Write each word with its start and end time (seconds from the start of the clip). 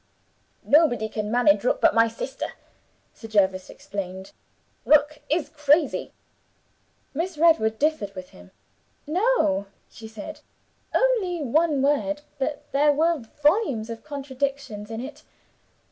'Nobody 0.63 1.07
can 1.07 1.29
manage 1.29 1.63
Rook 1.63 1.79
but 1.79 1.93
my 1.93 2.07
sister,' 2.07 2.53
Sir 3.13 3.27
Jervis 3.27 3.69
explained; 3.69 4.31
'Rook 4.83 5.19
is 5.29 5.49
crazy.' 5.49 6.11
Miss 7.13 7.37
Redwood 7.37 7.77
differed 7.77 8.15
with 8.15 8.29
him. 8.29 8.49
'No!' 9.05 9.67
she 9.91 10.07
said. 10.07 10.39
Only 10.91 11.43
one 11.43 11.83
word, 11.83 12.21
but 12.39 12.65
there 12.71 12.91
were 12.93 13.19
volumes 13.43 13.91
of 13.91 14.03
contradiction 14.03 14.87
in 14.91 15.01
it. 15.01 15.21